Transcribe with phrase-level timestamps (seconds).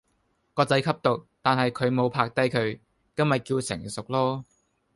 [0.55, 2.79] 個仔吸毒但係佢無拍低佢，
[3.15, 4.43] 咁咪叫成熟囉